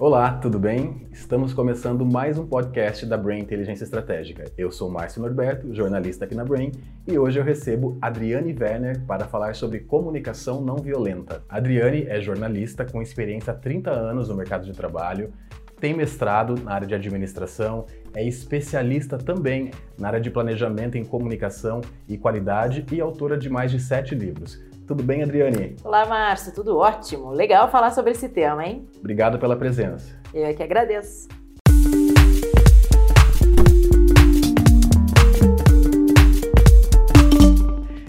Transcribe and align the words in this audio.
Olá, 0.00 0.34
tudo 0.34 0.60
bem? 0.60 1.08
Estamos 1.10 1.52
começando 1.52 2.06
mais 2.06 2.38
um 2.38 2.46
podcast 2.46 3.04
da 3.04 3.16
Brain 3.16 3.40
Inteligência 3.40 3.82
Estratégica. 3.82 4.44
Eu 4.56 4.70
sou 4.70 4.88
Márcio 4.88 5.20
Norberto, 5.20 5.74
jornalista 5.74 6.24
aqui 6.24 6.36
na 6.36 6.44
Brain, 6.44 6.70
e 7.04 7.18
hoje 7.18 7.40
eu 7.40 7.42
recebo 7.42 7.98
Adriane 8.00 8.56
Werner 8.56 9.04
para 9.06 9.26
falar 9.26 9.56
sobre 9.56 9.80
comunicação 9.80 10.60
não 10.60 10.76
violenta. 10.76 11.42
Adriane 11.48 12.06
é 12.06 12.20
jornalista 12.20 12.84
com 12.84 13.02
experiência 13.02 13.52
há 13.52 13.56
30 13.56 13.90
anos 13.90 14.28
no 14.28 14.36
mercado 14.36 14.64
de 14.66 14.72
trabalho, 14.72 15.32
tem 15.80 15.94
mestrado 15.94 16.54
na 16.62 16.74
área 16.74 16.86
de 16.86 16.94
administração, 16.94 17.84
é 18.14 18.24
especialista 18.24 19.18
também 19.18 19.72
na 19.98 20.06
área 20.06 20.20
de 20.20 20.30
planejamento 20.30 20.96
em 20.96 21.04
comunicação 21.04 21.80
e 22.08 22.16
qualidade 22.16 22.86
e 22.92 23.00
autora 23.00 23.36
de 23.36 23.50
mais 23.50 23.72
de 23.72 23.80
sete 23.80 24.14
livros. 24.14 24.60
Tudo 24.88 25.02
bem, 25.02 25.22
Adriane? 25.22 25.76
Olá, 25.84 26.06
Márcio, 26.06 26.50
tudo 26.50 26.78
ótimo. 26.78 27.30
Legal 27.30 27.70
falar 27.70 27.90
sobre 27.90 28.12
esse 28.12 28.26
tema, 28.26 28.66
hein? 28.66 28.88
Obrigado 28.98 29.38
pela 29.38 29.54
presença. 29.54 30.18
Eu 30.32 30.46
é 30.46 30.54
que 30.54 30.62
agradeço. 30.62 31.28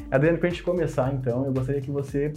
Adriane, 0.10 0.38
para 0.38 0.48
a 0.48 0.50
gente 0.50 0.64
começar, 0.64 1.14
então, 1.14 1.44
eu 1.44 1.52
gostaria 1.52 1.82
que 1.82 1.92
você 1.92 2.32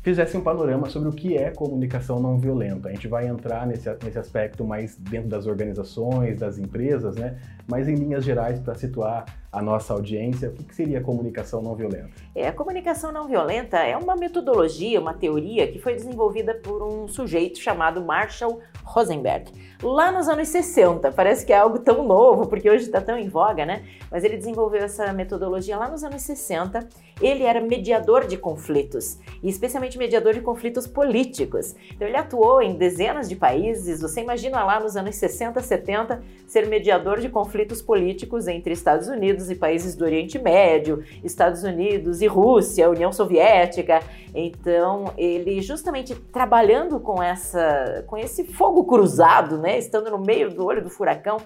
fizesse 0.00 0.36
um 0.36 0.42
panorama 0.42 0.88
sobre 0.88 1.08
o 1.08 1.12
que 1.12 1.36
é 1.36 1.50
comunicação 1.50 2.20
não 2.20 2.38
violenta. 2.38 2.90
A 2.90 2.92
gente 2.92 3.08
vai 3.08 3.26
entrar 3.26 3.66
nesse, 3.66 3.90
nesse 4.04 4.18
aspecto 4.18 4.64
mais 4.64 4.96
dentro 4.96 5.28
das 5.28 5.44
organizações, 5.48 6.38
das 6.38 6.56
empresas, 6.56 7.16
né? 7.16 7.36
Mas 7.68 7.86
em 7.86 7.94
linhas 7.94 8.24
gerais, 8.24 8.58
para 8.58 8.74
situar 8.74 9.26
a 9.52 9.62
nossa 9.62 9.92
audiência, 9.92 10.48
o 10.50 10.64
que 10.64 10.74
seria 10.74 11.02
comunicação 11.02 11.62
não 11.62 11.74
violenta? 11.74 12.10
É, 12.34 12.48
a 12.48 12.52
comunicação 12.52 13.12
não 13.12 13.26
violenta 13.26 13.78
é 13.78 13.96
uma 13.96 14.16
metodologia, 14.16 14.98
uma 15.00 15.12
teoria 15.12 15.70
que 15.70 15.78
foi 15.78 15.94
desenvolvida 15.94 16.54
por 16.54 16.82
um 16.82 17.08
sujeito 17.08 17.58
chamado 17.58 18.02
Marshall 18.02 18.60
Rosenberg, 18.84 19.52
lá 19.82 20.10
nos 20.10 20.28
anos 20.28 20.48
60. 20.48 21.12
Parece 21.12 21.44
que 21.44 21.52
é 21.52 21.58
algo 21.58 21.78
tão 21.78 22.06
novo, 22.06 22.46
porque 22.46 22.70
hoje 22.70 22.84
está 22.84 23.00
tão 23.00 23.18
em 23.18 23.28
voga, 23.28 23.66
né? 23.66 23.84
Mas 24.10 24.24
ele 24.24 24.36
desenvolveu 24.36 24.82
essa 24.82 25.12
metodologia 25.12 25.76
lá 25.76 25.88
nos 25.88 26.02
anos 26.02 26.22
60. 26.22 26.88
Ele 27.20 27.44
era 27.44 27.60
mediador 27.60 28.26
de 28.26 28.36
conflitos, 28.36 29.18
e 29.42 29.48
especialmente 29.48 29.98
mediador 29.98 30.32
de 30.32 30.40
conflitos 30.40 30.86
políticos. 30.86 31.74
Então 31.90 32.06
ele 32.06 32.16
atuou 32.16 32.62
em 32.62 32.76
dezenas 32.76 33.28
de 33.28 33.36
países. 33.36 34.00
Você 34.00 34.22
imagina 34.22 34.64
lá 34.64 34.80
nos 34.80 34.96
anos 34.96 35.16
60, 35.16 35.60
70 35.60 36.22
ser 36.46 36.66
mediador 36.66 37.20
de 37.20 37.28
conflitos 37.28 37.57
políticos 37.82 38.46
entre 38.48 38.72
Estados 38.72 39.08
Unidos 39.08 39.50
e 39.50 39.54
países 39.54 39.94
do 39.94 40.04
Oriente 40.04 40.38
Médio, 40.38 41.02
Estados 41.22 41.62
Unidos 41.62 42.20
e 42.20 42.26
Rússia, 42.26 42.90
União 42.90 43.12
Soviética. 43.12 44.00
Então, 44.34 45.12
ele 45.16 45.60
justamente 45.62 46.14
trabalhando 46.14 47.00
com 47.00 47.22
essa 47.22 48.04
com 48.06 48.16
esse 48.16 48.44
fogo 48.44 48.84
cruzado, 48.84 49.58
né, 49.58 49.78
estando 49.78 50.10
no 50.10 50.18
meio 50.18 50.50
do 50.54 50.64
olho 50.64 50.82
do 50.82 50.90
furacão, 50.90 51.38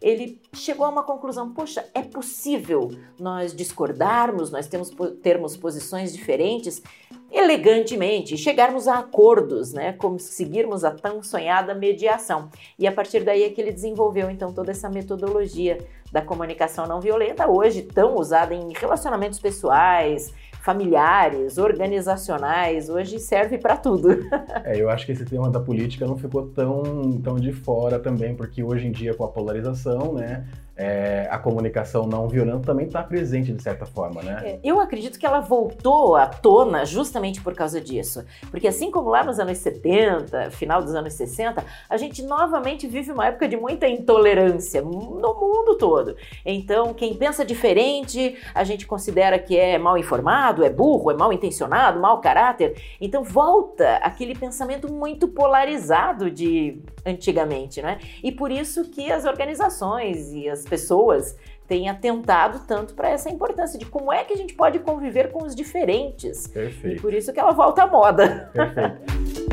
ele 0.00 0.40
chegou 0.52 0.86
a 0.86 0.88
uma 0.88 1.02
conclusão: 1.02 1.52
poxa, 1.52 1.84
é 1.94 2.02
possível 2.02 2.90
nós 3.18 3.54
discordarmos, 3.54 4.50
nós 4.50 4.66
temos 4.66 4.90
termos 5.22 5.56
posições 5.56 6.12
diferentes 6.12 6.82
elegantemente, 7.30 8.38
chegarmos 8.38 8.88
a 8.88 9.00
acordos, 9.00 9.72
né, 9.72 9.92
conseguirmos 9.92 10.82
a 10.82 10.90
tão 10.90 11.22
sonhada 11.22 11.74
mediação. 11.74 12.48
E 12.78 12.86
a 12.86 12.92
partir 12.92 13.22
daí 13.22 13.42
é 13.42 13.50
que 13.50 13.60
ele 13.60 13.72
desenvolveu 13.72 14.30
então 14.30 14.52
toda 14.52 14.70
essa 14.70 14.88
metodologia 14.88 15.78
da 16.10 16.22
comunicação 16.22 16.86
não 16.86 17.00
violenta, 17.00 17.46
hoje 17.46 17.82
tão 17.82 18.16
usada 18.16 18.54
em 18.54 18.72
relacionamentos 18.72 19.38
pessoais, 19.38 20.32
familiares, 20.62 21.58
organizacionais, 21.58 22.88
hoje 22.88 23.18
serve 23.18 23.58
para 23.58 23.76
tudo. 23.76 24.08
é, 24.64 24.80
eu 24.80 24.90
acho 24.90 25.06
que 25.06 25.12
esse 25.12 25.24
tema 25.24 25.50
da 25.50 25.60
política 25.60 26.06
não 26.06 26.16
ficou 26.16 26.48
tão, 26.48 27.20
tão 27.22 27.36
de 27.36 27.52
fora 27.52 27.98
também, 27.98 28.34
porque 28.34 28.62
hoje 28.62 28.86
em 28.86 28.92
dia 28.92 29.14
com 29.14 29.24
a 29.24 29.28
polarização, 29.28 30.12
né, 30.12 30.46
é, 30.78 31.26
a 31.28 31.36
comunicação 31.38 32.06
não 32.06 32.28
violenta 32.28 32.60
também 32.60 32.86
está 32.86 33.02
presente 33.02 33.52
de 33.52 33.60
certa 33.60 33.84
forma, 33.84 34.22
né? 34.22 34.40
É, 34.44 34.58
eu 34.62 34.78
acredito 34.80 35.18
que 35.18 35.26
ela 35.26 35.40
voltou 35.40 36.14
à 36.14 36.26
tona 36.26 36.84
justamente 36.84 37.40
por 37.42 37.52
causa 37.52 37.80
disso. 37.80 38.24
Porque 38.48 38.68
assim 38.68 38.88
como 38.88 39.10
lá 39.10 39.24
nos 39.24 39.40
anos 39.40 39.58
70, 39.58 40.52
final 40.52 40.80
dos 40.80 40.94
anos 40.94 41.14
60, 41.14 41.64
a 41.90 41.96
gente 41.96 42.22
novamente 42.22 42.86
vive 42.86 43.10
uma 43.10 43.26
época 43.26 43.48
de 43.48 43.56
muita 43.56 43.88
intolerância 43.88 44.80
no 44.80 44.90
mundo 44.90 45.76
todo. 45.76 46.16
Então, 46.46 46.94
quem 46.94 47.14
pensa 47.14 47.44
diferente, 47.44 48.36
a 48.54 48.62
gente 48.62 48.86
considera 48.86 49.36
que 49.38 49.56
é 49.56 49.78
mal 49.78 49.98
informado, 49.98 50.64
é 50.64 50.70
burro, 50.70 51.10
é 51.10 51.14
mal 51.14 51.32
intencionado, 51.32 51.98
mau 51.98 52.20
caráter. 52.20 52.80
Então, 53.00 53.24
volta 53.24 53.96
aquele 53.96 54.34
pensamento 54.34 54.92
muito 54.92 55.26
polarizado 55.26 56.30
de 56.30 56.80
antigamente, 57.04 57.82
né? 57.82 57.98
E 58.22 58.30
por 58.30 58.50
isso 58.50 58.90
que 58.90 59.10
as 59.10 59.24
organizações 59.24 60.32
e 60.32 60.48
as 60.48 60.67
pessoas 60.68 61.36
têm 61.66 61.88
atentado 61.88 62.60
tanto 62.66 62.94
para 62.94 63.10
essa 63.10 63.28
importância 63.28 63.78
de 63.78 63.84
como 63.84 64.12
é 64.12 64.24
que 64.24 64.32
a 64.32 64.36
gente 64.36 64.54
pode 64.54 64.78
conviver 64.78 65.30
com 65.30 65.44
os 65.44 65.54
diferentes. 65.54 66.46
Perfeito. 66.46 66.96
E 66.96 67.00
por 67.00 67.12
isso 67.12 67.32
que 67.32 67.40
ela 67.40 67.52
volta 67.52 67.82
à 67.82 67.86
moda. 67.86 68.50
Perfeito. 68.52 69.48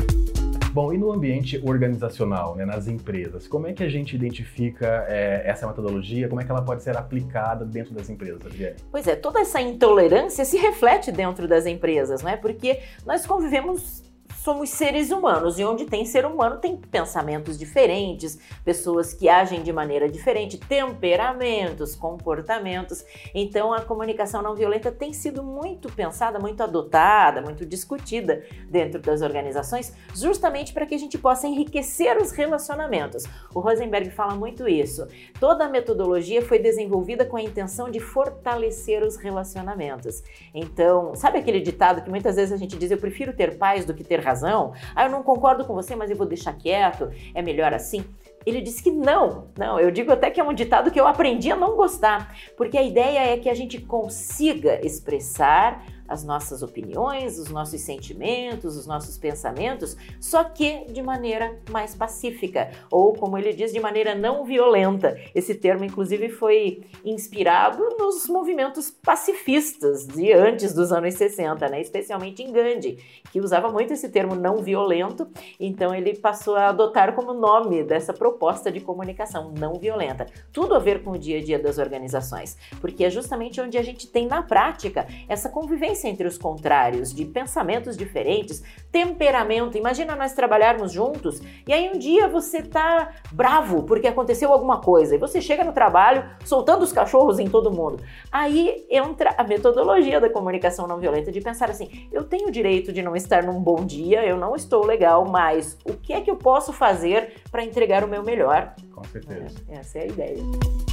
Bom, 0.76 0.92
e 0.92 0.98
no 0.98 1.10
ambiente 1.10 1.58
organizacional, 1.64 2.54
né, 2.54 2.66
nas 2.66 2.86
empresas, 2.86 3.48
como 3.48 3.66
é 3.66 3.72
que 3.72 3.82
a 3.82 3.88
gente 3.88 4.14
identifica 4.14 5.06
é, 5.08 5.42
essa 5.46 5.66
metodologia? 5.66 6.28
Como 6.28 6.38
é 6.38 6.44
que 6.44 6.50
ela 6.50 6.60
pode 6.60 6.82
ser 6.82 6.94
aplicada 6.98 7.64
dentro 7.64 7.94
das 7.94 8.10
empresas, 8.10 8.44
Adriane? 8.44 8.76
Pois 8.90 9.06
é, 9.06 9.16
toda 9.16 9.40
essa 9.40 9.58
intolerância 9.58 10.44
se 10.44 10.58
reflete 10.58 11.10
dentro 11.10 11.48
das 11.48 11.64
empresas, 11.64 12.22
não 12.22 12.30
é? 12.30 12.36
Porque 12.36 12.80
nós 13.06 13.24
convivemos 13.24 14.02
somos 14.46 14.70
seres 14.70 15.10
humanos 15.10 15.58
e 15.58 15.64
onde 15.64 15.86
tem 15.86 16.04
ser 16.04 16.24
humano 16.24 16.58
tem 16.58 16.76
pensamentos 16.76 17.58
diferentes, 17.58 18.38
pessoas 18.64 19.12
que 19.12 19.28
agem 19.28 19.60
de 19.60 19.72
maneira 19.72 20.08
diferente, 20.08 20.56
temperamentos, 20.56 21.96
comportamentos. 21.96 23.04
Então 23.34 23.74
a 23.74 23.80
comunicação 23.80 24.40
não 24.42 24.54
violenta 24.54 24.92
tem 24.92 25.12
sido 25.12 25.42
muito 25.42 25.90
pensada, 25.90 26.38
muito 26.38 26.62
adotada, 26.62 27.42
muito 27.42 27.66
discutida 27.66 28.44
dentro 28.70 29.02
das 29.02 29.20
organizações, 29.20 29.92
justamente 30.14 30.72
para 30.72 30.86
que 30.86 30.94
a 30.94 30.98
gente 30.98 31.18
possa 31.18 31.48
enriquecer 31.48 32.16
os 32.16 32.30
relacionamentos. 32.30 33.24
O 33.52 33.58
Rosenberg 33.58 34.10
fala 34.10 34.36
muito 34.36 34.68
isso. 34.68 35.08
Toda 35.40 35.64
a 35.64 35.68
metodologia 35.68 36.40
foi 36.40 36.60
desenvolvida 36.60 37.24
com 37.24 37.36
a 37.36 37.42
intenção 37.42 37.90
de 37.90 37.98
fortalecer 37.98 39.02
os 39.02 39.16
relacionamentos. 39.16 40.22
Então, 40.54 41.16
sabe 41.16 41.38
aquele 41.38 41.58
ditado 41.60 42.00
que 42.02 42.10
muitas 42.10 42.36
vezes 42.36 42.52
a 42.52 42.56
gente 42.56 42.78
diz 42.78 42.92
eu 42.92 42.98
prefiro 42.98 43.32
ter 43.32 43.58
paz 43.58 43.84
do 43.84 43.92
que 43.92 44.04
ter 44.04 44.20
razão? 44.20 44.35
Razão. 44.36 44.72
Ah, 44.94 45.04
eu 45.04 45.10
não 45.10 45.22
concordo 45.22 45.64
com 45.64 45.74
você, 45.74 45.96
mas 45.96 46.10
eu 46.10 46.16
vou 46.16 46.26
deixar 46.26 46.52
quieto. 46.52 47.10
É 47.34 47.40
melhor 47.40 47.72
assim. 47.72 48.04
Ele 48.44 48.60
disse 48.60 48.80
que 48.80 48.92
não, 48.92 49.48
não, 49.58 49.80
eu 49.80 49.90
digo 49.90 50.12
até 50.12 50.30
que 50.30 50.38
é 50.38 50.44
um 50.44 50.54
ditado 50.54 50.92
que 50.92 51.00
eu 51.00 51.08
aprendi 51.08 51.50
a 51.50 51.56
não 51.56 51.74
gostar, 51.74 52.32
porque 52.56 52.78
a 52.78 52.82
ideia 52.82 53.32
é 53.32 53.36
que 53.38 53.50
a 53.50 53.54
gente 53.54 53.80
consiga 53.80 54.86
expressar 54.86 55.84
as 56.08 56.24
nossas 56.24 56.62
opiniões, 56.62 57.38
os 57.38 57.48
nossos 57.48 57.80
sentimentos, 57.80 58.76
os 58.76 58.86
nossos 58.86 59.18
pensamentos, 59.18 59.96
só 60.20 60.44
que 60.44 60.86
de 60.92 61.02
maneira 61.02 61.58
mais 61.70 61.94
pacífica, 61.94 62.70
ou 62.90 63.12
como 63.12 63.36
ele 63.36 63.52
diz, 63.52 63.72
de 63.72 63.80
maneira 63.80 64.14
não 64.14 64.44
violenta. 64.44 65.18
Esse 65.34 65.54
termo, 65.54 65.84
inclusive, 65.84 66.28
foi 66.28 66.84
inspirado 67.04 67.82
nos 67.98 68.26
movimentos 68.28 68.90
pacifistas 68.90 70.06
de 70.06 70.32
antes 70.32 70.72
dos 70.72 70.92
anos 70.92 71.14
60, 71.14 71.68
né? 71.68 71.80
especialmente 71.80 72.42
em 72.42 72.52
Gandhi, 72.52 72.98
que 73.32 73.40
usava 73.40 73.70
muito 73.70 73.92
esse 73.92 74.08
termo 74.08 74.34
não 74.34 74.58
violento, 74.58 75.28
então 75.58 75.94
ele 75.94 76.16
passou 76.16 76.56
a 76.56 76.68
adotar 76.68 77.14
como 77.14 77.32
nome 77.32 77.82
dessa 77.82 78.12
proposta 78.12 78.70
de 78.70 78.80
comunicação 78.80 79.52
não 79.58 79.74
violenta. 79.74 80.26
Tudo 80.52 80.74
a 80.74 80.78
ver 80.78 81.02
com 81.02 81.12
o 81.12 81.18
dia 81.18 81.38
a 81.38 81.42
dia 81.42 81.58
das 81.58 81.78
organizações, 81.78 82.56
porque 82.80 83.04
é 83.04 83.10
justamente 83.10 83.60
onde 83.60 83.78
a 83.78 83.82
gente 83.82 84.06
tem 84.06 84.26
na 84.26 84.42
prática 84.42 85.06
essa 85.28 85.48
convivência 85.48 85.95
entre 86.04 86.26
os 86.26 86.38
contrários, 86.38 87.12
de 87.14 87.24
pensamentos 87.24 87.96
diferentes, 87.96 88.62
temperamento. 88.90 89.76
Imagina 89.76 90.16
nós 90.16 90.32
trabalharmos 90.32 90.92
juntos 90.92 91.40
e 91.66 91.72
aí 91.72 91.90
um 91.94 91.98
dia 91.98 92.28
você 92.28 92.62
tá 92.62 93.12
bravo 93.32 93.82
porque 93.82 94.06
aconteceu 94.06 94.52
alguma 94.52 94.80
coisa 94.80 95.14
e 95.14 95.18
você 95.18 95.40
chega 95.40 95.64
no 95.64 95.72
trabalho 95.72 96.24
soltando 96.44 96.82
os 96.82 96.92
cachorros 96.92 97.38
em 97.38 97.48
todo 97.48 97.70
mundo. 97.70 98.02
Aí 98.30 98.86
entra 98.90 99.34
a 99.36 99.44
metodologia 99.44 100.20
da 100.20 100.30
comunicação 100.30 100.86
não 100.86 100.98
violenta 100.98 101.30
de 101.30 101.40
pensar 101.40 101.70
assim: 101.70 102.08
eu 102.12 102.24
tenho 102.24 102.48
o 102.48 102.50
direito 102.50 102.92
de 102.92 103.02
não 103.02 103.14
estar 103.16 103.42
num 103.42 103.60
bom 103.60 103.84
dia, 103.84 104.24
eu 104.24 104.36
não 104.36 104.54
estou 104.54 104.84
legal, 104.84 105.24
mas 105.26 105.76
o 105.84 105.94
que 105.94 106.12
é 106.12 106.20
que 106.20 106.30
eu 106.30 106.36
posso 106.36 106.72
fazer 106.72 107.34
para 107.50 107.64
entregar 107.64 108.04
o 108.04 108.08
meu 108.08 108.22
melhor? 108.22 108.74
Com 108.92 109.04
certeza. 109.04 109.58
É, 109.68 109.78
essa 109.78 109.98
é 109.98 110.02
a 110.02 110.06
ideia. 110.06 110.85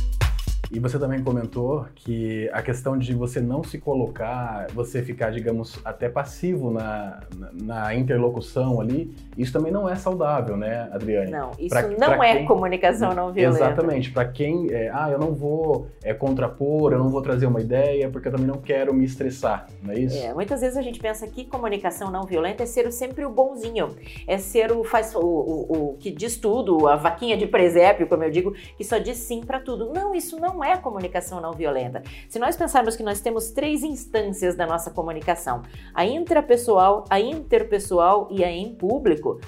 E 0.73 0.79
você 0.79 0.97
também 0.97 1.23
comentou 1.23 1.85
que 1.93 2.49
a 2.51 2.59
questão 2.59 2.97
de 2.97 3.13
você 3.13 3.39
não 3.39 3.63
se 3.63 3.77
colocar, 3.77 4.65
você 4.73 5.03
ficar, 5.03 5.29
digamos, 5.29 5.79
até 5.85 6.09
passivo 6.09 6.71
na, 6.71 7.21
na, 7.53 7.93
interlocução 7.93 8.81
ali, 8.81 9.15
isso 9.37 9.53
também 9.53 9.71
não 9.71 9.87
é 9.87 9.93
saudável, 9.93 10.57
né, 10.57 10.89
Adriane? 10.91 11.29
Não, 11.29 11.51
isso 11.59 11.69
pra, 11.69 11.87
não 11.87 11.97
pra 12.17 12.27
é 12.27 12.37
quem... 12.37 12.45
comunicação 12.45 13.13
não 13.13 13.31
violenta. 13.31 13.65
Exatamente. 13.65 14.09
Para 14.09 14.25
quem, 14.25 14.71
é, 14.71 14.89
ah, 14.91 15.11
eu 15.11 15.19
não 15.19 15.31
vou 15.31 15.89
é, 16.03 16.11
contrapor, 16.11 16.91
eu 16.91 16.97
não 16.97 17.09
vou 17.09 17.21
trazer 17.21 17.45
uma 17.45 17.61
ideia, 17.61 18.09
porque 18.09 18.29
eu 18.29 18.31
também 18.31 18.47
não 18.47 18.57
quero 18.57 18.91
me 18.95 19.05
estressar, 19.05 19.67
não 19.83 19.93
é 19.93 19.99
isso? 19.99 20.17
É, 20.17 20.33
muitas 20.33 20.61
vezes 20.61 20.75
a 20.75 20.81
gente 20.81 20.99
pensa 20.99 21.27
que 21.27 21.45
comunicação 21.45 22.09
não 22.09 22.23
violenta 22.23 22.63
é 22.63 22.65
ser 22.65 22.91
sempre 22.91 23.23
o 23.23 23.29
bonzinho, 23.29 23.89
é 24.27 24.39
ser 24.39 24.71
o 24.71 24.83
faz 24.83 25.13
o, 25.13 25.19
o, 25.19 25.91
o 25.91 25.97
que 25.99 26.09
diz 26.09 26.35
tudo, 26.35 26.87
a 26.87 26.95
vaquinha 26.95 27.37
de 27.37 27.45
presépio, 27.45 28.07
como 28.07 28.23
eu 28.23 28.31
digo, 28.31 28.55
que 28.75 28.83
só 28.83 28.97
diz 28.97 29.17
sim 29.17 29.41
para 29.41 29.59
tudo. 29.59 29.93
Não, 29.93 30.15
isso 30.15 30.39
não 30.39 30.62
é 30.63 30.77
comunicação 30.77 31.41
não 31.41 31.53
violenta. 31.53 32.01
Se 32.27 32.39
nós 32.39 32.55
pensarmos 32.55 32.95
que 32.95 33.03
nós 33.03 33.21
temos 33.21 33.51
três 33.51 33.83
instâncias 33.83 34.55
da 34.55 34.65
nossa 34.65 34.91
comunicação: 34.91 35.61
a 35.93 36.05
intrapessoal, 36.05 37.05
a 37.09 37.19
interpessoal 37.19 38.27
e 38.31 38.43
a 38.43 38.51
em 38.51 38.73
público, 38.75 39.39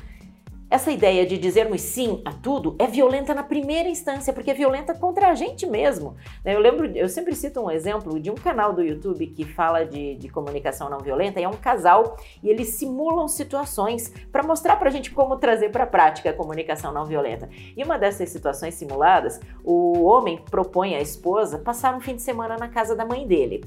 essa 0.70 0.92
ideia 0.92 1.26
de 1.26 1.38
dizermos 1.38 1.82
sim 1.82 2.22
a 2.26 2.32
tudo 2.32 2.76
é 2.80 2.88
violenta 2.88 3.34
na 3.34 3.44
primeira 3.44 3.88
instância, 3.88 4.34
porque 4.34 4.52
é 4.52 4.54
violenta 4.54 4.94
contra 4.94 5.30
a 5.30 5.36
gente 5.36 5.66
mesmo. 5.66 6.16
Né? 6.44 6.56
Eu 6.56 6.60
lembro, 6.60 6.86
eu 6.88 7.08
sempre 7.08 7.36
cito 7.36 7.62
um 7.62 7.70
exemplo 7.70 8.20
de 8.20 8.32
um 8.32 8.36
canal 8.36 8.74
do 8.74 8.82
YouTube 8.82 9.28
que 9.28 9.46
fala 9.46 9.86
de, 9.86 10.16
de 10.16 10.28
comunicação 10.30 10.90
não 10.90 11.00
violenta, 11.00 11.40
e 11.40 11.44
é 11.44 11.48
um 11.48 11.54
casal 11.54 12.18
e 12.42 12.50
eles 12.50 12.70
simulam 12.70 13.28
situações 13.28 14.12
para 14.32 14.44
mostrar 14.44 14.78
para 14.78 14.90
a 14.90 14.92
gente 14.92 15.12
como 15.12 15.38
trazer 15.38 15.70
para 15.70 15.84
a 15.84 15.88
prática 15.88 16.30
a 16.30 16.34
comunicação 16.34 16.92
não 16.92 17.06
violenta. 17.06 17.48
E 17.76 17.84
uma 17.84 17.98
dessas 17.98 18.30
situações 18.30 18.74
simuladas, 18.74 19.40
o 19.64 20.04
homem 20.04 20.42
propõe 20.50 20.96
à 20.96 21.02
esposa 21.02 21.60
passar 21.60 21.96
um 21.96 22.00
fim 22.00 22.16
de 22.16 22.22
semana 22.22 22.58
na 22.58 22.68
casa 22.68 22.96
da 22.96 23.06
mãe 23.06 23.28
dele. 23.28 23.64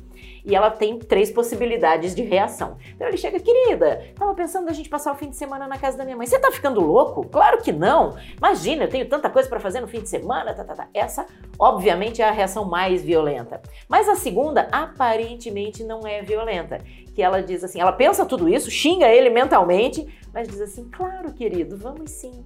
E 0.48 0.54
ela 0.54 0.70
tem 0.70 0.98
três 0.98 1.30
possibilidades 1.30 2.14
de 2.14 2.22
reação. 2.22 2.78
Então 2.94 3.06
ele 3.06 3.18
chega, 3.18 3.38
querida, 3.38 4.02
tava 4.14 4.34
pensando 4.34 4.70
a 4.70 4.72
gente 4.72 4.88
passar 4.88 5.12
o 5.12 5.14
fim 5.14 5.28
de 5.28 5.36
semana 5.36 5.68
na 5.68 5.76
casa 5.76 5.98
da 5.98 6.04
minha 6.04 6.16
mãe. 6.16 6.26
Você 6.26 6.38
tá 6.38 6.50
ficando 6.50 6.80
louco? 6.80 7.28
Claro 7.28 7.58
que 7.58 7.70
não. 7.70 8.16
Imagina, 8.34 8.84
eu 8.84 8.88
tenho 8.88 9.06
tanta 9.06 9.28
coisa 9.28 9.46
para 9.46 9.60
fazer 9.60 9.82
no 9.82 9.86
fim 9.86 10.00
de 10.00 10.08
semana. 10.08 10.54
Tá, 10.54 10.64
tá, 10.64 10.74
tá. 10.74 10.88
Essa, 10.94 11.26
obviamente, 11.58 12.22
é 12.22 12.24
a 12.26 12.30
reação 12.30 12.64
mais 12.64 13.02
violenta. 13.02 13.60
Mas 13.86 14.08
a 14.08 14.14
segunda, 14.14 14.68
aparentemente, 14.72 15.84
não 15.84 16.06
é 16.06 16.22
violenta. 16.22 16.78
Que 17.14 17.22
ela 17.22 17.42
diz 17.42 17.62
assim, 17.62 17.78
ela 17.78 17.92
pensa 17.92 18.24
tudo 18.24 18.48
isso, 18.48 18.70
xinga 18.70 19.06
ele 19.06 19.28
mentalmente, 19.28 20.06
mas 20.32 20.48
diz 20.48 20.62
assim, 20.62 20.88
claro, 20.88 21.30
querido, 21.34 21.76
vamos 21.76 22.10
sim. 22.10 22.42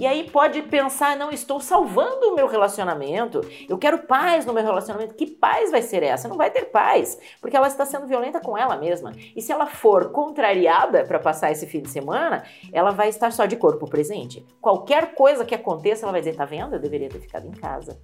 E 0.00 0.06
aí 0.06 0.30
pode 0.30 0.62
pensar, 0.62 1.14
não, 1.14 1.30
estou 1.30 1.60
salvando 1.60 2.28
o 2.28 2.34
meu 2.34 2.46
relacionamento, 2.46 3.42
eu 3.68 3.76
quero 3.76 3.98
paz 3.98 4.46
no 4.46 4.54
meu 4.54 4.62
relacionamento. 4.62 5.14
Que 5.14 5.26
paz 5.26 5.70
vai 5.70 5.82
ser 5.82 6.02
essa? 6.02 6.26
Não 6.26 6.38
vai 6.38 6.50
ter 6.50 6.70
paz, 6.70 7.20
porque 7.38 7.54
ela 7.54 7.66
está 7.66 7.84
sendo 7.84 8.06
violenta 8.06 8.40
com 8.40 8.56
ela 8.56 8.78
mesma. 8.78 9.12
E 9.36 9.42
se 9.42 9.52
ela 9.52 9.66
for 9.66 10.10
contrariada 10.10 11.04
para 11.04 11.18
passar 11.18 11.52
esse 11.52 11.66
fim 11.66 11.82
de 11.82 11.90
semana, 11.90 12.44
ela 12.72 12.92
vai 12.92 13.10
estar 13.10 13.30
só 13.30 13.44
de 13.44 13.56
corpo 13.56 13.86
presente. 13.86 14.42
Qualquer 14.58 15.14
coisa 15.14 15.44
que 15.44 15.54
aconteça, 15.54 16.06
ela 16.06 16.12
vai 16.12 16.22
dizer: 16.22 16.34
tá 16.34 16.46
vendo? 16.46 16.76
Eu 16.76 16.80
deveria 16.80 17.10
ter 17.10 17.20
ficado 17.20 17.46
em 17.46 17.52
casa. 17.52 18.00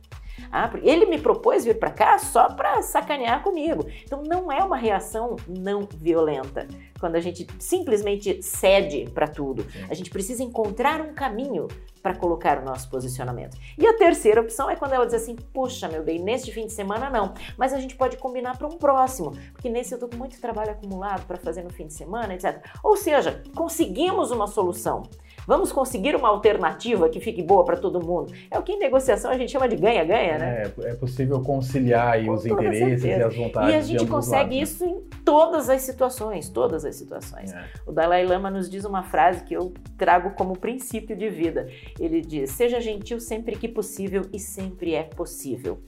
Ah, 0.50 0.70
ele 0.82 1.06
me 1.06 1.18
propôs 1.18 1.64
vir 1.64 1.78
para 1.78 1.90
cá 1.90 2.18
só 2.18 2.48
para 2.48 2.82
sacanear 2.82 3.42
comigo. 3.42 3.86
Então 4.04 4.22
não 4.22 4.50
é 4.50 4.62
uma 4.62 4.76
reação 4.76 5.36
não 5.46 5.88
violenta. 5.96 6.66
Quando 6.98 7.16
a 7.16 7.20
gente 7.20 7.46
simplesmente 7.58 8.42
cede 8.42 9.10
para 9.10 9.28
tudo, 9.28 9.66
a 9.88 9.94
gente 9.94 10.10
precisa 10.10 10.42
encontrar 10.42 11.00
um 11.00 11.12
caminho 11.12 11.68
para 12.02 12.14
colocar 12.14 12.58
o 12.58 12.64
nosso 12.64 12.88
posicionamento. 12.88 13.56
E 13.76 13.86
a 13.86 13.96
terceira 13.96 14.40
opção 14.40 14.70
é 14.70 14.76
quando 14.76 14.92
ela 14.92 15.04
diz 15.04 15.14
assim: 15.14 15.34
"Puxa, 15.34 15.88
meu 15.88 16.02
bem, 16.02 16.20
neste 16.20 16.52
fim 16.52 16.66
de 16.66 16.72
semana 16.72 17.10
não, 17.10 17.34
mas 17.56 17.72
a 17.72 17.80
gente 17.80 17.96
pode 17.96 18.16
combinar 18.16 18.56
para 18.56 18.66
um 18.66 18.78
próximo, 18.78 19.32
porque 19.52 19.68
nesse 19.68 19.92
eu 19.92 19.98
tô 19.98 20.08
com 20.08 20.16
muito 20.16 20.40
trabalho 20.40 20.70
acumulado 20.70 21.26
para 21.26 21.36
fazer 21.36 21.62
no 21.62 21.70
fim 21.70 21.86
de 21.86 21.94
semana, 21.94 22.34
etc". 22.34 22.64
Ou 22.82 22.96
seja, 22.96 23.42
conseguimos 23.54 24.30
uma 24.30 24.46
solução. 24.46 25.02
Vamos 25.46 25.70
conseguir 25.70 26.16
uma 26.16 26.28
alternativa 26.28 27.08
que 27.08 27.20
fique 27.20 27.42
boa 27.42 27.64
para 27.64 27.76
todo 27.76 28.04
mundo. 28.04 28.32
É 28.50 28.58
o 28.58 28.62
que 28.62 28.72
em 28.72 28.78
negociação 28.78 29.30
a 29.30 29.38
gente 29.38 29.52
chama 29.52 29.68
de 29.68 29.76
ganha-ganha, 29.76 30.38
né? 30.38 30.72
É, 30.78 30.90
é 30.90 30.94
possível 30.94 31.40
conciliar 31.40 32.18
os 32.28 32.44
interesses 32.44 33.02
certeza. 33.02 33.20
e 33.20 33.22
as 33.22 33.36
vontades. 33.36 33.74
E 33.74 33.76
a 33.76 33.80
gente 33.80 34.06
consegue 34.06 34.56
lados, 34.56 34.56
né? 34.56 34.62
isso 34.62 34.84
em 34.84 35.00
todas 35.24 35.70
as 35.70 35.82
situações, 35.82 36.48
todas 36.48 36.84
as 36.84 36.96
situações. 36.96 37.52
É. 37.52 37.64
O 37.86 37.92
Dalai 37.92 38.26
Lama 38.26 38.50
nos 38.50 38.68
diz 38.68 38.84
uma 38.84 39.02
frase 39.02 39.44
que 39.44 39.54
eu 39.54 39.72
trago 39.96 40.30
como 40.30 40.58
princípio 40.58 41.16
de 41.16 41.28
vida. 41.28 41.68
Ele 42.00 42.20
diz: 42.20 42.50
seja 42.50 42.80
gentil 42.80 43.20
sempre 43.20 43.56
que 43.56 43.68
possível 43.68 44.22
e 44.32 44.40
sempre 44.40 44.94
é 44.94 45.04
possível. 45.04 45.78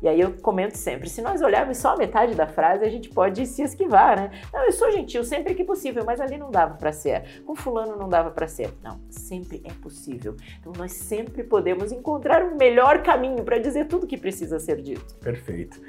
E 0.00 0.06
aí 0.06 0.20
eu 0.20 0.32
comento 0.32 0.78
sempre, 0.78 1.08
se 1.08 1.20
nós 1.20 1.42
olharmos 1.42 1.76
só 1.78 1.94
a 1.94 1.96
metade 1.96 2.34
da 2.34 2.46
frase, 2.46 2.84
a 2.84 2.88
gente 2.88 3.08
pode 3.08 3.44
se 3.46 3.62
esquivar, 3.62 4.16
né? 4.16 4.30
Não, 4.52 4.64
eu 4.64 4.72
sou 4.72 4.92
gentil 4.92 5.24
sempre 5.24 5.54
que 5.54 5.64
possível, 5.64 6.04
mas 6.04 6.20
ali 6.20 6.38
não 6.38 6.50
dava 6.50 6.74
para 6.74 6.92
ser. 6.92 7.42
Com 7.44 7.56
fulano 7.56 7.96
não 7.96 8.08
dava 8.08 8.30
para 8.30 8.46
ser. 8.46 8.72
Não, 8.82 9.00
sempre 9.10 9.60
é 9.64 9.72
possível. 9.72 10.36
Então 10.60 10.72
nós 10.76 10.92
sempre 10.92 11.42
podemos 11.42 11.90
encontrar 11.90 12.44
um 12.44 12.56
melhor 12.56 13.02
caminho 13.02 13.42
para 13.42 13.58
dizer 13.58 13.86
tudo 13.86 14.06
que 14.06 14.16
precisa 14.16 14.60
ser 14.60 14.80
dito. 14.80 15.16
Perfeito. 15.16 15.80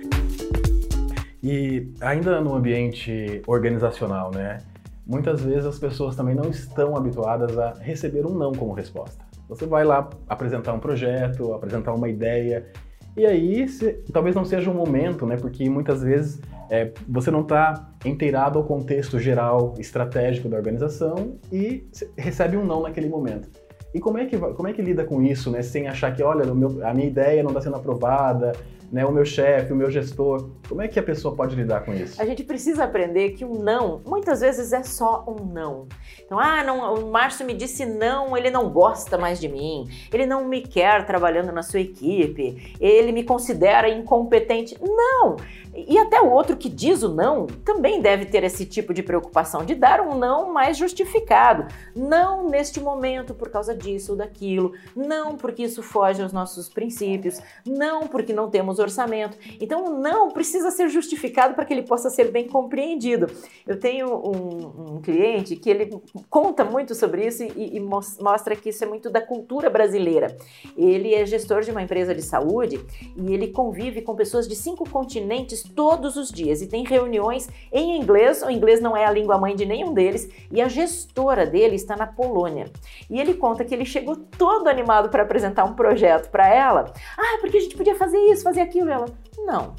E 1.44 1.94
ainda 2.02 2.42
no 2.42 2.56
ambiente 2.56 3.42
organizacional, 3.46 4.32
né? 4.32 4.58
Muitas 5.06 5.42
vezes 5.42 5.66
as 5.66 5.80
pessoas 5.80 6.16
também 6.16 6.36
não 6.36 6.50
estão 6.50 6.96
habituadas 6.98 7.58
a 7.58 7.74
receber 7.74 8.26
um 8.26 8.34
não 8.34 8.52
como 8.52 8.74
resposta. 8.74 9.24
Você 9.48 9.66
vai 9.66 9.84
lá 9.84 10.08
apresentar 10.28 10.74
um 10.74 10.80
projeto, 10.80 11.54
apresentar 11.54 11.94
uma 11.94 12.10
ideia 12.10 12.68
e 13.16 13.26
aí, 13.26 13.68
se, 13.68 13.94
talvez 14.14 14.36
não 14.36 14.46
seja 14.46 14.70
um 14.70 14.74
momento, 14.74 15.26
né? 15.26 15.38
Porque 15.38 15.70
muitas 15.70 16.02
vezes 16.02 16.40
é, 16.70 16.92
você 17.08 17.32
não 17.32 17.42
está 17.42 17.90
inteirado 18.06 18.58
ao 18.60 18.66
contexto 18.66 19.20
geral, 19.20 19.74
estratégico 19.78 20.48
da 20.48 20.58
organização 20.58 21.38
e 21.52 21.88
recebe 22.18 22.56
um 22.56 22.66
não 22.66 22.82
naquele 22.82 23.10
momento. 23.10 23.50
E 23.94 24.00
como 24.00 24.20
é 24.20 24.26
que, 24.26 24.38
como 24.38 24.68
é 24.68 24.74
que 24.74 24.82
lida 24.82 25.04
com 25.04 25.22
isso, 25.22 25.50
né? 25.50 25.62
Sem 25.62 25.88
achar 25.88 26.16
que, 26.16 26.22
olha, 26.22 26.54
meu, 26.54 26.86
a 26.86 26.94
minha 26.94 27.08
ideia 27.08 27.42
não 27.42 27.50
está 27.50 27.62
sendo 27.62 27.76
aprovada, 27.76 28.52
né, 28.92 29.06
o 29.06 29.12
meu 29.12 29.26
chefe, 29.26 29.72
o 29.72 29.76
meu 29.76 29.90
gestor. 29.90 30.50
Como 30.68 30.82
é 30.82 30.88
que 30.88 31.00
a 31.00 31.04
pessoa 31.04 31.36
pode 31.36 31.56
lidar 31.56 31.86
com 31.86 31.94
isso? 31.94 32.22
A 32.22 32.26
gente 32.26 32.44
precisa 32.44 32.84
aprender 32.84 33.32
que 33.32 33.46
um 33.46 33.62
não, 33.62 34.02
muitas 34.06 34.42
vezes 34.42 34.74
é 34.74 34.84
só 34.84 35.26
um 35.28 35.46
não. 35.46 35.88
Então, 36.26 36.40
ah, 36.40 36.64
não, 36.64 36.96
o 36.96 37.12
Márcio 37.12 37.46
me 37.46 37.54
disse 37.54 37.86
não, 37.86 38.36
ele 38.36 38.50
não 38.50 38.70
gosta 38.70 39.18
mais 39.18 39.40
de 39.40 39.48
mim, 39.48 39.88
ele 40.12 40.26
não 40.26 40.48
me 40.48 40.62
quer 40.62 41.06
trabalhando 41.06 41.52
na 41.52 41.62
sua 41.62 41.80
equipe, 41.80 42.76
ele 42.80 43.12
me 43.12 43.24
considera 43.24 43.90
incompetente. 43.90 44.78
Não! 44.82 45.38
E 45.74 45.98
até 46.00 46.20
o 46.20 46.32
outro 46.32 46.58
que 46.58 46.68
diz 46.68 47.04
o 47.04 47.14
não 47.14 47.46
também 47.46 48.02
deve 48.02 48.26
ter 48.26 48.44
esse 48.44 48.66
tipo 48.66 48.94
de 48.94 49.04
preocupação 49.04 49.64
de 49.64 49.76
dar 49.76 50.02
um 50.02 50.18
não 50.18 50.52
mais 50.52 50.78
justificado. 50.78 51.68
Não 51.96 52.50
neste 52.50 52.80
momento 52.80 53.36
por 53.36 53.50
causa 53.50 53.76
disso 53.76 54.14
ou 54.14 54.18
daquilo, 54.18 54.74
não 54.96 55.38
porque 55.38 55.64
isso 55.64 55.84
foge 55.84 56.22
aos 56.22 56.34
nossos 56.34 56.68
princípios, 56.68 57.40
não 57.66 58.08
porque 58.08 58.34
não 58.34 58.50
temos 58.50 58.79
orçamento. 58.82 59.38
Então 59.60 60.00
não 60.00 60.30
precisa 60.30 60.72
ser 60.72 60.90
justificado 60.90 61.54
para 61.54 61.66
que 61.66 61.74
ele 61.74 61.84
possa 61.84 62.10
ser 62.10 62.32
bem 62.32 62.48
compreendido. 62.48 63.28
Eu 63.68 63.80
tenho 63.80 64.08
um, 64.08 64.96
um 64.96 65.02
cliente 65.02 65.56
que 65.56 65.70
ele 65.70 65.90
conta 66.30 66.64
muito 66.64 66.96
sobre 66.96 67.26
isso 67.26 67.44
e, 67.44 67.78
e 67.78 67.80
mostra 67.80 68.56
que 68.56 68.70
isso 68.70 68.84
é 68.84 68.88
muito 68.88 69.10
da 69.10 69.22
cultura 69.22 69.70
brasileira. 69.70 70.36
Ele 70.78 71.14
é 71.14 71.26
gestor 71.26 71.62
de 71.62 71.72
uma 71.72 71.82
empresa 71.82 72.14
de 72.14 72.22
saúde 72.22 72.80
e 73.16 73.34
ele 73.34 73.48
convive 73.48 74.02
com 74.02 74.16
pessoas 74.16 74.48
de 74.48 74.56
cinco 74.56 74.90
continentes 74.90 75.64
todos 75.64 76.16
os 76.16 76.30
dias 76.30 76.62
e 76.62 76.68
tem 76.68 76.84
reuniões 76.84 77.48
em 77.72 77.98
inglês. 77.98 78.42
O 78.42 78.50
inglês 78.50 78.82
não 78.82 78.96
é 78.96 79.06
a 79.06 79.12
língua 79.12 79.38
mãe 79.38 79.56
de 79.56 79.66
nenhum 79.66 79.94
deles 79.94 80.30
e 80.52 80.62
a 80.62 80.68
gestora 80.68 81.46
dele 81.46 81.76
está 81.76 81.96
na 81.96 82.08
Polônia. 82.08 82.66
E 83.10 83.20
ele 83.20 83.34
conta 83.34 83.64
que 83.64 83.74
ele 83.74 83.86
chegou 83.86 84.16
todo 84.16 84.68
animado 84.68 85.10
para 85.10 85.24
apresentar 85.24 85.66
um 85.66 85.74
projeto 85.74 86.30
para 86.30 86.48
ela. 86.48 86.92
Ah, 87.18 87.38
porque 87.42 87.58
a 87.58 87.62
gente 87.62 87.76
podia 87.76 87.96
fazer 87.96 88.18
isso, 88.32 88.44
fazer 88.44 88.62
aquilo. 88.62 88.69
E 88.78 88.80
ela, 88.80 89.06
não. 89.38 89.76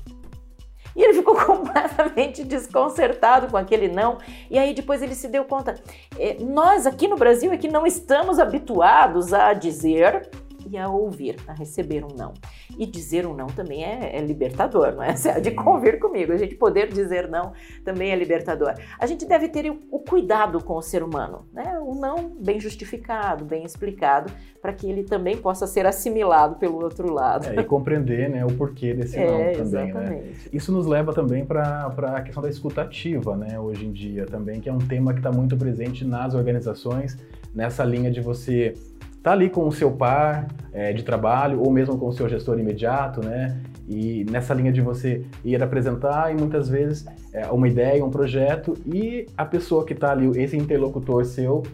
E 0.95 1.03
ele 1.03 1.15
ficou 1.15 1.35
completamente 1.45 2.45
desconcertado 2.45 3.49
com 3.49 3.57
aquele 3.57 3.89
não. 3.89 4.19
E 4.51 4.59
aí 4.59 4.75
depois 4.75 5.03
ele 5.03 5.15
se 5.15 5.29
deu 5.29 5.45
conta: 5.45 5.75
é, 6.19 6.37
nós 6.41 6.87
aqui 6.87 7.09
no 7.09 7.17
Brasil 7.17 7.53
é 7.53 7.57
que 7.57 7.69
não 7.69 7.87
estamos 7.87 8.39
habituados 8.39 9.33
a 9.33 9.53
dizer 9.53 10.29
e 10.71 10.79
a 10.79 10.89
ouvir, 10.89 11.37
a 11.49 11.53
receber 11.53 12.05
um 12.05 12.15
não. 12.17 12.33
E 12.79 12.87
dizer 12.87 13.27
um 13.27 13.35
não 13.35 13.49
também 13.49 13.85
é, 13.85 14.17
é 14.17 14.21
libertador, 14.21 14.95
não 14.95 15.03
é? 15.03 15.15
Você 15.17 15.29
há 15.29 15.41
de 15.41 15.51
convir 15.51 15.99
comigo. 15.99 16.33
A 16.33 16.37
gente 16.37 16.55
poder 16.55 16.89
dizer 16.89 17.29
não 17.29 17.53
também 17.85 18.13
é 18.13 18.17
libertador. 18.17 18.75
A 18.99 19.07
gente 19.07 19.27
deve 19.27 19.49
ter 19.49 19.69
o, 19.69 19.81
o 19.91 19.99
cuidado 19.99 20.63
com 20.63 20.77
o 20.77 20.83
ser 20.83 21.03
humano, 21.03 21.45
né? 21.53 21.79
O 21.81 21.97
não 21.97 22.31
bem 22.39 22.61
justificado, 22.61 23.45
bem 23.45 23.65
explicado, 23.65 24.33
para 24.63 24.73
que 24.73 24.89
ele 24.89 25.03
também 25.03 25.37
possa 25.37 25.67
ser 25.67 25.87
assimilado 25.87 26.55
pelo 26.55 26.81
outro 26.83 27.13
lado. 27.13 27.49
É, 27.49 27.61
e 27.61 27.65
compreender 27.65 28.31
né, 28.31 28.45
o 28.45 28.53
porquê 28.53 28.95
desse 28.95 29.19
é, 29.19 29.27
não 29.27 29.37
também. 29.39 29.47
Né? 29.47 29.61
Exatamente. 29.63 30.25
Né? 30.25 30.33
Isso 30.53 30.71
nos 30.71 30.87
leva 30.87 31.13
também 31.13 31.45
para 31.45 31.87
a 31.87 32.21
questão 32.21 32.43
da 32.43 32.49
escutativa, 32.49 33.37
né? 33.37 33.59
Hoje 33.59 33.87
em 33.87 33.93
dia 33.93 34.25
também, 34.25 34.61
que 34.61 34.69
é 34.69 34.73
um 34.73 34.79
tema 34.79 35.13
que 35.13 35.19
está 35.19 35.33
muito 35.33 35.57
presente 35.57 36.05
nas 36.05 36.35
organizações, 36.35 37.19
nessa 37.53 37.83
linha 37.83 38.11
de 38.11 38.21
você 38.21 38.77
tá 39.23 39.33
ali 39.33 39.51
com 39.51 39.67
o 39.67 39.73
seu 39.73 39.91
par 39.91 40.49
é, 40.73 40.93
de 40.93 41.03
trabalho 41.03 41.61
ou 41.61 41.71
mesmo 41.71 41.99
com 41.99 42.09
o 42.09 42.13
seu 42.13 42.29
gestor 42.29 42.59
imediato, 42.59 43.25
né? 43.25 43.61
E 43.89 44.25
nessa 44.31 44.55
linha 44.55 44.73
de 44.73 44.81
você 44.81 45.25
ir 45.45 45.61
apresentar 45.63 46.33
e 46.33 46.39
muitas 46.39 46.69
vezes 46.69 47.05
é, 47.33 47.47
uma 47.49 47.67
ideia, 47.69 48.05
um 48.05 48.11
projeto 48.11 48.75
e 48.87 49.27
a 49.37 49.45
pessoa 49.45 49.85
que 49.85 49.93
está 49.93 50.13
ali, 50.13 50.27
esse 50.41 50.57
interlocutor 50.57 51.25
seu, 51.25 51.65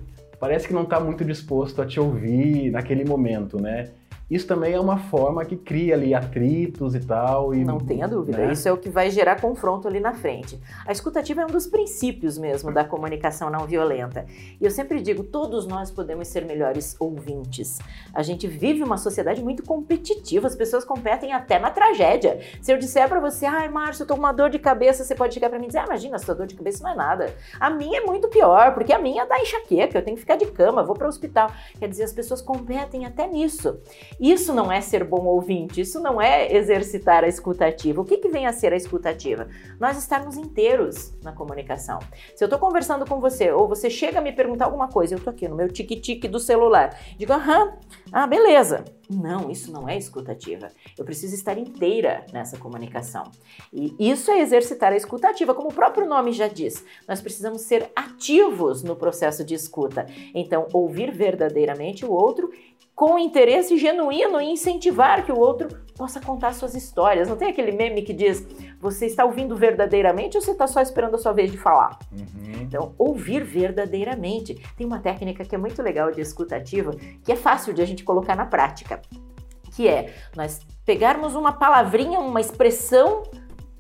parece 0.41 0.67
que 0.67 0.73
não 0.75 0.83
está 0.83 0.99
muito 0.99 1.25
disposto 1.25 1.83
a 1.83 1.87
te 1.87 2.01
ouvir 2.01 2.71
naquele 2.71 3.05
momento, 3.05 3.61
né? 3.61 3.89
Isso 4.29 4.45
também 4.45 4.73
é 4.73 4.81
uma 4.81 4.99
forma 4.99 5.45
que 5.45 5.57
cria 5.57 5.95
ali 5.95 6.13
atritos 6.13 6.97
e 6.97 7.01
tal. 7.01 7.55
E, 7.55 7.65
não 7.65 7.79
tenha 7.79 8.09
dúvida, 8.09 8.39
né? 8.39 8.53
isso 8.53 8.69
é 8.69 8.73
o 8.73 8.77
que 8.77 8.89
vai 8.89 9.09
gerar 9.09 9.41
confronto 9.41 9.87
ali 9.87 10.01
na 10.01 10.15
frente. 10.15 10.61
A 10.85 10.91
escutativa 10.91 11.43
é 11.43 11.45
um 11.45 11.51
dos 11.51 11.69
princípios 11.69 12.37
mesmo 12.37 12.73
da 12.73 12.85
comunicação 12.85 13.49
não 13.49 13.67
violenta. 13.67 14.27
E 14.61 14.65
eu 14.65 14.71
sempre 14.71 15.01
digo, 15.01 15.23
todos 15.23 15.65
nós 15.67 15.93
podemos 15.93 16.27
ser 16.27 16.45
melhores 16.45 16.97
ouvintes. 16.99 17.79
A 18.13 18.23
gente 18.25 18.49
vive 18.49 18.83
uma 18.83 18.97
sociedade 18.97 19.41
muito 19.43 19.63
competitiva, 19.63 20.49
as 20.49 20.57
pessoas 20.57 20.85
competem 20.85 21.33
até 21.33 21.61
na 21.61 21.71
tragédia. 21.71 22.41
Se 22.61 22.73
eu 22.73 22.79
disser 22.79 23.09
para 23.09 23.21
você, 23.21 23.47
ai 23.47 23.69
Márcio, 23.69 24.03
eu 24.03 24.07
tô 24.09 24.15
com 24.15 24.21
uma 24.21 24.33
dor 24.33 24.51
de 24.51 24.59
cabeça, 24.59 25.05
você 25.05 25.15
pode 25.15 25.35
chegar 25.35 25.49
para 25.51 25.59
mim 25.59 25.67
e 25.67 25.69
dizer, 25.69 25.79
ah, 25.81 25.85
imagina, 25.85 26.19
sua 26.19 26.35
dor 26.35 26.49
de 26.49 26.57
cabeça 26.57 26.83
não 26.83 26.91
é 26.91 26.97
nada. 26.97 27.35
A 27.61 27.71
minha 27.71 28.01
é 28.01 28.05
muito 28.05 28.27
pior, 28.27 28.75
porque 28.75 28.93
a 28.93 28.99
minha 28.99 29.25
dá 29.25 29.39
enxaqueca, 29.39 29.97
eu 29.97 30.03
tenho 30.03 30.17
que 30.17 30.23
ficar 30.23 30.37
de 30.37 30.47
cama, 30.47 30.83
vou 30.83 30.97
para 30.97 31.07
o 31.07 31.09
hospital. 31.09 31.49
Quer 31.79 31.89
dizer, 31.89 32.03
as 32.03 32.13
pessoas 32.13 32.43
competem 32.43 33.07
até 33.07 33.29
nisso. 33.29 33.79
Isso 34.19 34.55
não 34.55 34.73
é 34.73 34.81
ser 34.81 35.05
bom 35.05 35.25
ouvinte, 35.27 35.81
isso 35.81 36.01
não 36.01 36.21
é 36.21 36.55
exercitar 36.55 37.25
a 37.25 37.29
escutativa. 37.29 38.01
O 38.01 38.05
que, 38.05 38.17
que 38.17 38.29
vem 38.29 38.47
a 38.47 38.53
ser 38.53 38.73
a 38.73 38.77
escutativa? 38.77 39.49
Nós 39.79 39.99
estarmos 39.99 40.37
inteiros 40.37 41.13
na 41.23 41.33
comunicação. 41.33 41.99
Se 42.35 42.43
eu 42.43 42.47
estou 42.47 42.59
conversando 42.59 43.07
com 43.07 43.21
você, 43.21 43.53
ou 43.53 43.69
você 43.69 43.91
chega 43.91 44.19
a 44.19 44.23
me 44.23 44.33
perguntar 44.33 44.67
alguma 44.67 44.89
coisa, 44.89 45.15
eu 45.15 45.19
estou 45.19 45.31
aqui 45.31 45.47
no 45.49 45.57
meu 45.57 45.69
tique-tique 45.69 46.29
do 46.29 46.41
celular, 46.41 46.99
digo, 47.19 47.33
aham, 47.33 47.75
ah, 48.13 48.27
beleza. 48.27 48.85
Não, 49.09 49.51
isso 49.51 49.71
não 49.71 49.89
é 49.89 49.97
escutativa. 49.97 50.69
Eu 50.99 51.05
preciso 51.05 51.35
estar 51.35 51.57
inteira 51.57 52.27
nessa 52.33 52.57
comunicação. 52.59 53.31
E 53.73 53.95
isso 54.01 54.31
é 54.33 54.41
exercitar 54.41 54.93
a 54.93 54.97
escutativa, 54.97 55.55
como 55.55 55.69
o 55.69 55.75
próprio 55.75 56.09
nome 56.09 56.33
já 56.33 56.49
diz. 56.49 56.85
Nós 57.07 57.21
precisamos 57.21 57.63
ser 57.63 57.89
ativos 57.95 58.83
no 58.83 58.97
processo 58.97 59.45
de 59.45 59.55
escuta. 59.55 60.07
Então, 60.35 60.67
ouvir 60.73 61.13
verdadeiramente 61.13 62.05
o 62.05 62.11
outro 62.11 62.51
com 62.97 63.19
interesse 63.19 63.77
genuíno 63.77 64.41
e 64.41 64.51
incentivar 64.51 65.23
que 65.23 65.31
o 65.31 65.39
outro 65.39 65.69
possa 65.95 66.19
contar 66.19 66.55
suas 66.55 66.75
histórias. 66.75 67.29
Não 67.29 67.37
tem 67.37 67.51
aquele 67.51 67.71
meme 67.71 68.01
que 68.01 68.15
diz: 68.15 68.45
você 68.81 69.05
está 69.05 69.23
ouvindo 69.23 69.55
verdadeiramente 69.55 70.37
ou 70.37 70.43
você 70.43 70.53
está 70.53 70.67
só 70.67 70.81
esperando 70.81 71.15
a 71.15 71.19
sua 71.19 71.33
vez 71.33 71.53
de 71.53 71.59
falar? 71.59 71.99
Uhum. 72.11 72.63
Então, 72.63 72.95
ouvir 72.99 73.45
verdadeiramente. 73.45 74.55
Tem 74.77 74.87
uma 74.87 74.99
técnica 74.99 75.45
que 75.45 75.55
é 75.55 75.59
muito 75.59 75.83
legal 75.83 76.11
de 76.11 76.23
escutativa, 76.23 76.91
que 77.23 77.31
é 77.31 77.37
fácil 77.37 77.75
de 77.75 77.83
a 77.83 77.85
gente 77.85 78.03
colocar 78.03 78.35
na 78.35 78.47
prática, 78.47 79.03
que 79.75 79.87
é 79.87 80.15
nós 80.35 80.61
pegarmos 80.87 81.35
uma 81.35 81.53
palavrinha, 81.53 82.19
uma 82.19 82.41
expressão 82.41 83.25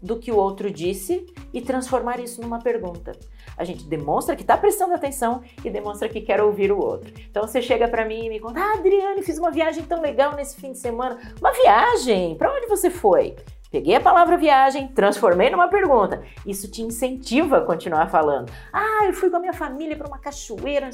do 0.02 0.18
que 0.18 0.30
o 0.30 0.36
outro 0.36 0.70
disse 0.70 1.24
e 1.54 1.62
transformar 1.62 2.20
isso 2.20 2.42
numa 2.42 2.58
pergunta. 2.58 3.12
A 3.56 3.64
gente 3.64 3.84
demonstra 3.84 4.36
que 4.36 4.42
está 4.42 4.56
prestando 4.56 4.94
atenção 4.94 5.42
e 5.64 5.70
demonstra 5.70 6.08
que 6.08 6.20
quer 6.20 6.40
ouvir 6.40 6.70
o 6.70 6.78
outro. 6.78 7.12
Então 7.30 7.46
você 7.46 7.62
chega 7.62 7.88
para 7.88 8.04
mim 8.04 8.26
e 8.26 8.28
me 8.28 8.40
conta: 8.40 8.60
Ah, 8.60 8.74
Adriane, 8.74 9.22
fiz 9.22 9.38
uma 9.38 9.50
viagem 9.50 9.84
tão 9.84 10.00
legal 10.00 10.34
nesse 10.34 10.60
fim 10.60 10.72
de 10.72 10.78
semana. 10.78 11.18
Uma 11.40 11.52
viagem? 11.52 12.36
Para 12.36 12.52
onde 12.52 12.66
você 12.66 12.90
foi? 12.90 13.34
Peguei 13.70 13.96
a 13.96 14.00
palavra 14.00 14.36
viagem, 14.36 14.88
transformei 14.88 15.50
numa 15.50 15.68
pergunta. 15.68 16.22
Isso 16.46 16.70
te 16.70 16.82
incentiva 16.82 17.58
a 17.58 17.60
continuar 17.60 18.08
falando. 18.08 18.50
Ah, 18.72 19.04
eu 19.06 19.12
fui 19.12 19.28
com 19.28 19.36
a 19.36 19.40
minha 19.40 19.52
família 19.52 19.96
para 19.96 20.06
uma 20.06 20.18
cachoeira. 20.18 20.88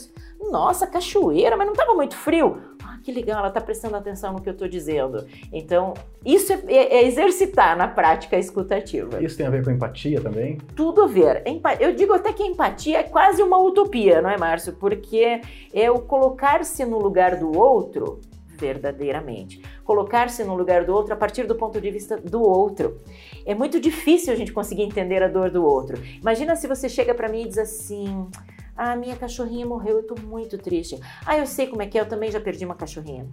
Nossa, 0.50 0.86
cachoeira, 0.86 1.56
mas 1.56 1.66
não 1.66 1.74
estava 1.74 1.94
muito 1.94 2.16
frio. 2.16 2.60
Que 3.02 3.12
legal, 3.12 3.38
ela 3.38 3.48
está 3.48 3.60
prestando 3.60 3.96
atenção 3.96 4.32
no 4.32 4.40
que 4.40 4.48
eu 4.48 4.52
estou 4.52 4.68
dizendo. 4.68 5.26
Então, 5.52 5.94
isso 6.24 6.52
é, 6.52 6.62
é, 6.68 6.94
é, 6.96 7.06
exercitar 7.06 7.76
na 7.76 7.88
prática 7.88 8.36
a 8.36 8.38
escutativa. 8.38 9.22
Isso 9.22 9.36
tem 9.36 9.46
a 9.46 9.50
ver 9.50 9.64
com 9.64 9.70
empatia 9.70 10.20
também? 10.20 10.58
Tudo 10.76 11.02
a 11.02 11.06
ver. 11.06 11.42
Eu 11.80 11.94
digo 11.94 12.12
até 12.12 12.32
que 12.32 12.42
a 12.42 12.46
empatia 12.46 12.98
é 12.98 13.02
quase 13.02 13.42
uma 13.42 13.58
utopia, 13.58 14.22
não 14.22 14.30
é, 14.30 14.38
Márcio? 14.38 14.72
Porque 14.74 15.40
é 15.72 15.90
o 15.90 16.00
colocar-se 16.00 16.84
no 16.84 16.98
lugar 16.98 17.36
do 17.36 17.56
outro 17.56 18.20
verdadeiramente. 18.62 19.60
Colocar-se 19.82 20.44
no 20.44 20.54
lugar 20.54 20.84
do 20.84 20.94
outro 20.94 21.12
a 21.12 21.16
partir 21.16 21.48
do 21.48 21.56
ponto 21.56 21.80
de 21.80 21.90
vista 21.90 22.16
do 22.16 22.40
outro. 22.40 22.96
É 23.44 23.56
muito 23.56 23.80
difícil 23.80 24.32
a 24.32 24.36
gente 24.36 24.52
conseguir 24.52 24.82
entender 24.82 25.20
a 25.20 25.26
dor 25.26 25.50
do 25.50 25.64
outro. 25.64 26.00
Imagina 26.20 26.54
se 26.54 26.68
você 26.68 26.88
chega 26.88 27.12
para 27.12 27.28
mim 27.28 27.42
e 27.42 27.48
diz 27.48 27.58
assim: 27.58 28.28
"Ah, 28.76 28.96
minha 28.96 29.16
cachorrinha 29.16 29.66
morreu, 29.66 29.98
eu 29.98 30.06
tô 30.06 30.14
muito 30.22 30.58
triste". 30.58 30.98
"Ah, 31.26 31.36
eu 31.36 31.46
sei 31.46 31.66
como 31.66 31.82
é 31.82 31.86
que 31.86 31.98
é, 31.98 32.00
eu 32.00 32.08
também 32.08 32.30
já 32.30 32.40
perdi 32.40 32.64
uma 32.64 32.74
cachorrinha". 32.74 33.28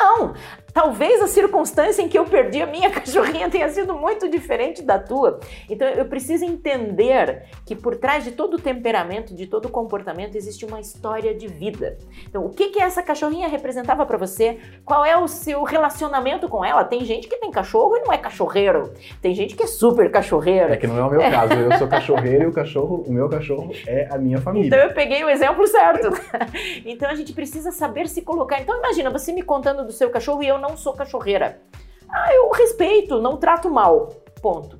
Não! 0.00 0.34
Talvez 0.72 1.20
a 1.20 1.26
circunstância 1.26 2.00
em 2.02 2.08
que 2.08 2.18
eu 2.18 2.24
perdi 2.24 2.62
a 2.62 2.66
minha 2.66 2.90
cachorrinha 2.90 3.50
tenha 3.50 3.68
sido 3.68 3.94
muito 3.94 4.28
diferente 4.28 4.82
da 4.82 4.98
tua. 4.98 5.40
Então 5.68 5.86
eu 5.88 6.04
preciso 6.04 6.44
entender 6.44 7.44
que 7.66 7.74
por 7.74 7.96
trás 7.96 8.24
de 8.24 8.32
todo 8.32 8.54
o 8.54 8.58
temperamento, 8.58 9.34
de 9.34 9.46
todo 9.46 9.66
o 9.66 9.68
comportamento, 9.68 10.36
existe 10.36 10.64
uma 10.64 10.80
história 10.80 11.34
de 11.34 11.48
vida. 11.48 11.98
Então, 12.28 12.44
o 12.44 12.50
que 12.50 12.68
que 12.68 12.80
essa 12.80 13.02
cachorrinha 13.02 13.48
representava 13.48 14.06
para 14.06 14.16
você? 14.16 14.58
Qual 14.84 15.04
é 15.04 15.16
o 15.16 15.26
seu 15.26 15.62
relacionamento 15.64 16.48
com 16.48 16.64
ela? 16.64 16.84
Tem 16.84 17.04
gente 17.04 17.28
que 17.28 17.36
tem 17.36 17.50
cachorro 17.50 17.96
e 17.96 18.00
não 18.00 18.12
é 18.12 18.18
cachorreiro. 18.18 18.92
Tem 19.20 19.34
gente 19.34 19.54
que 19.54 19.62
é 19.62 19.66
super 19.66 20.10
cachorreiro. 20.10 20.72
É 20.72 20.76
que 20.76 20.86
não 20.86 20.98
é 20.98 21.04
o 21.04 21.10
meu 21.10 21.20
caso. 21.20 21.52
Eu 21.54 21.78
sou 21.78 21.88
cachorreiro 21.88 22.44
e 22.44 22.46
o 22.46 22.52
cachorro, 22.52 23.04
o 23.06 23.12
meu 23.12 23.28
cachorro 23.28 23.72
é 23.86 24.08
a 24.10 24.18
minha 24.18 24.38
família. 24.40 24.68
Então 24.68 24.78
eu 24.78 24.94
peguei 24.94 25.24
o 25.24 25.28
exemplo 25.28 25.66
certo. 25.66 26.08
então 26.84 27.08
a 27.10 27.14
gente 27.14 27.32
precisa 27.32 27.72
saber 27.72 28.08
se 28.08 28.22
colocar. 28.22 28.60
Então 28.60 28.78
imagina 28.78 29.10
você 29.10 29.32
me 29.32 29.42
contando 29.42 29.84
do 29.90 29.96
seu 29.96 30.08
cachorro 30.08 30.42
e 30.42 30.48
eu 30.48 30.58
não 30.58 30.76
sou 30.76 30.94
cachorreira. 30.94 31.60
Ah, 32.08 32.32
eu 32.34 32.48
respeito, 32.50 33.20
não 33.20 33.36
trato 33.36 33.68
mal. 33.68 34.08
Ponto. 34.40 34.78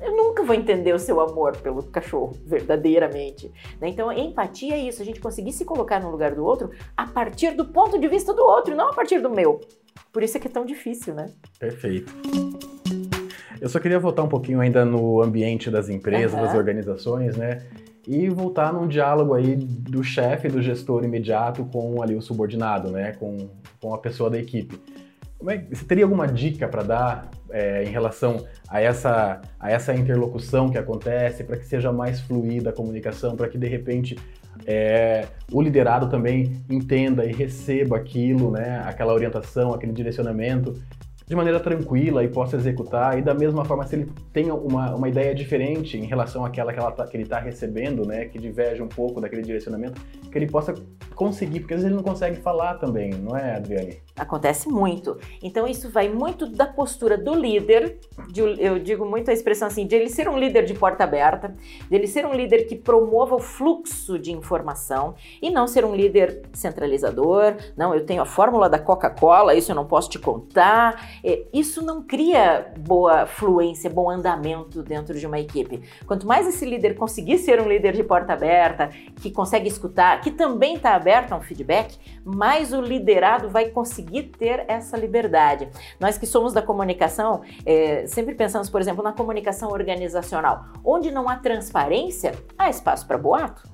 Eu 0.00 0.16
nunca 0.16 0.42
vou 0.42 0.54
entender 0.54 0.94
o 0.94 0.98
seu 0.98 1.20
amor 1.20 1.56
pelo 1.58 1.82
cachorro, 1.82 2.32
verdadeiramente. 2.46 3.52
Né? 3.80 3.88
Então, 3.88 4.10
empatia 4.12 4.74
é 4.74 4.78
isso, 4.78 5.02
a 5.02 5.04
gente 5.04 5.20
conseguir 5.20 5.52
se 5.52 5.64
colocar 5.64 6.00
no 6.00 6.10
lugar 6.10 6.34
do 6.34 6.44
outro 6.44 6.70
a 6.96 7.06
partir 7.06 7.50
do 7.52 7.66
ponto 7.66 7.98
de 7.98 8.08
vista 8.08 8.32
do 8.32 8.42
outro, 8.42 8.74
não 8.74 8.90
a 8.90 8.94
partir 8.94 9.20
do 9.20 9.28
meu. 9.28 9.60
Por 10.12 10.22
isso 10.22 10.36
é 10.36 10.40
que 10.40 10.48
é 10.48 10.50
tão 10.50 10.64
difícil, 10.64 11.14
né? 11.14 11.26
Perfeito. 11.58 12.14
Eu 13.60 13.68
só 13.68 13.78
queria 13.78 13.98
voltar 13.98 14.22
um 14.22 14.28
pouquinho 14.28 14.60
ainda 14.60 14.84
no 14.84 15.22
ambiente 15.22 15.70
das 15.70 15.88
empresas, 15.88 16.38
uhum. 16.38 16.46
das 16.46 16.54
organizações, 16.54 17.36
né? 17.36 17.62
E 18.06 18.28
voltar 18.28 18.72
num 18.72 18.86
diálogo 18.86 19.34
aí 19.34 19.56
do 19.56 20.02
chefe, 20.02 20.48
do 20.48 20.62
gestor 20.62 21.04
imediato 21.04 21.64
com 21.66 22.02
ali 22.02 22.14
o 22.14 22.22
subordinado, 22.22 22.90
né, 22.90 23.12
com, 23.12 23.48
com 23.80 23.94
a 23.94 23.98
pessoa 23.98 24.30
da 24.30 24.38
equipe. 24.38 24.78
É, 25.46 25.58
você 25.70 25.84
teria 25.84 26.04
alguma 26.04 26.26
dica 26.26 26.66
para 26.66 26.82
dar 26.82 27.30
é, 27.50 27.84
em 27.84 27.90
relação 27.90 28.46
a 28.68 28.80
essa, 28.80 29.40
a 29.60 29.70
essa 29.70 29.94
interlocução 29.94 30.70
que 30.70 30.78
acontece, 30.78 31.44
para 31.44 31.56
que 31.56 31.66
seja 31.66 31.92
mais 31.92 32.20
fluida 32.20 32.70
a 32.70 32.72
comunicação, 32.72 33.36
para 33.36 33.48
que 33.48 33.58
de 33.58 33.68
repente 33.68 34.16
é, 34.66 35.26
o 35.52 35.60
liderado 35.60 36.08
também 36.08 36.62
entenda 36.70 37.24
e 37.24 37.32
receba 37.32 37.96
aquilo, 37.96 38.50
né, 38.50 38.82
aquela 38.86 39.12
orientação, 39.12 39.74
aquele 39.74 39.92
direcionamento 39.92 40.74
de 41.26 41.34
maneira 41.34 41.58
tranquila 41.58 42.22
e 42.22 42.28
possa 42.28 42.56
executar, 42.56 43.18
e 43.18 43.22
da 43.22 43.32
mesma 43.32 43.64
forma, 43.64 43.86
se 43.86 43.96
ele 43.96 44.12
tem 44.32 44.50
uma, 44.50 44.94
uma 44.94 45.08
ideia 45.08 45.34
diferente 45.34 45.96
em 45.96 46.04
relação 46.04 46.44
àquela 46.44 46.72
que, 46.72 46.78
ela 46.78 46.92
tá, 46.92 47.06
que 47.06 47.16
ele 47.16 47.24
está 47.24 47.38
recebendo, 47.38 48.06
né, 48.06 48.26
que 48.26 48.38
diverge 48.38 48.82
um 48.82 48.88
pouco 48.88 49.20
daquele 49.20 49.42
direcionamento, 49.42 50.00
que 50.30 50.36
ele 50.36 50.46
possa 50.46 50.74
conseguir, 51.14 51.60
porque 51.60 51.74
às 51.74 51.80
vezes 51.80 51.90
ele 51.90 52.02
não 52.02 52.08
consegue 52.08 52.40
falar 52.40 52.74
também, 52.74 53.10
não 53.12 53.36
é, 53.36 53.56
Adriane? 53.56 53.98
Acontece 54.16 54.68
muito. 54.68 55.18
Então 55.42 55.66
isso 55.66 55.90
vai 55.90 56.08
muito 56.08 56.46
da 56.46 56.66
postura 56.66 57.16
do 57.16 57.34
líder, 57.34 57.98
de, 58.28 58.40
eu 58.40 58.78
digo 58.78 59.04
muito 59.04 59.30
a 59.30 59.34
expressão 59.34 59.68
assim, 59.68 59.86
de 59.86 59.96
ele 59.96 60.08
ser 60.08 60.28
um 60.28 60.38
líder 60.38 60.64
de 60.64 60.74
porta 60.74 61.04
aberta, 61.04 61.54
de 61.88 61.96
ele 61.96 62.06
ser 62.06 62.24
um 62.26 62.32
líder 62.32 62.64
que 62.64 62.76
promova 62.76 63.34
o 63.34 63.40
fluxo 63.40 64.18
de 64.18 64.32
informação 64.32 65.14
e 65.42 65.50
não 65.50 65.66
ser 65.66 65.84
um 65.84 65.94
líder 65.94 66.42
centralizador, 66.52 67.54
não, 67.76 67.94
eu 67.94 68.04
tenho 68.04 68.22
a 68.22 68.26
fórmula 68.26 68.68
da 68.68 68.78
Coca-Cola, 68.78 69.54
isso 69.54 69.72
eu 69.72 69.76
não 69.76 69.86
posso 69.86 70.10
te 70.10 70.18
contar, 70.18 71.18
é, 71.24 71.44
isso 71.52 71.84
não 71.84 72.02
cria 72.02 72.72
boa 72.78 73.26
fluência, 73.26 73.90
bom 73.90 74.10
andamento 74.10 74.82
dentro 74.82 75.18
de 75.18 75.26
uma 75.26 75.38
equipe. 75.38 75.82
Quanto 76.06 76.26
mais 76.26 76.46
esse 76.46 76.64
líder 76.64 76.94
conseguir 76.94 77.38
ser 77.38 77.60
um 77.60 77.68
líder 77.68 77.92
de 77.92 78.04
porta 78.04 78.32
aberta, 78.32 78.90
que 79.20 79.30
consegue 79.30 79.68
escutar, 79.68 80.20
que 80.20 80.30
também 80.30 80.76
está 80.76 80.94
aberto 81.04 81.32
a 81.32 81.36
um 81.36 81.42
feedback, 81.42 81.98
mais 82.24 82.72
o 82.72 82.80
liderado 82.80 83.50
vai 83.50 83.68
conseguir 83.68 84.24
ter 84.24 84.64
essa 84.66 84.96
liberdade. 84.96 85.68
Nós 86.00 86.16
que 86.16 86.26
somos 86.26 86.54
da 86.54 86.62
comunicação, 86.62 87.42
é, 87.66 88.06
sempre 88.06 88.34
pensamos, 88.34 88.70
por 88.70 88.80
exemplo, 88.80 89.04
na 89.04 89.12
comunicação 89.12 89.70
organizacional. 89.70 90.64
Onde 90.82 91.10
não 91.10 91.28
há 91.28 91.36
transparência, 91.36 92.32
há 92.56 92.70
espaço 92.70 93.06
para 93.06 93.18
boato. 93.18 93.68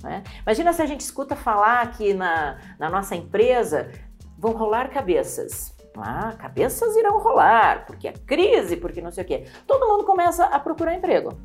Né? 0.00 0.22
Imagina 0.42 0.72
se 0.72 0.80
a 0.80 0.86
gente 0.86 1.00
escuta 1.00 1.34
falar 1.34 1.90
que 1.90 2.14
na, 2.14 2.58
na 2.78 2.88
nossa 2.88 3.16
empresa 3.16 3.90
vão 4.38 4.52
rolar 4.52 4.88
cabeças. 4.90 5.74
Ah, 5.98 6.34
cabeças 6.38 6.94
irão 6.94 7.18
rolar, 7.18 7.86
porque 7.86 8.06
a 8.06 8.12
crise, 8.12 8.76
porque 8.76 9.00
não 9.00 9.10
sei 9.10 9.24
o 9.24 9.26
quê. 9.26 9.46
Todo 9.66 9.88
mundo 9.88 10.04
começa 10.04 10.44
a 10.44 10.60
procurar 10.60 10.94
emprego. 10.94 11.36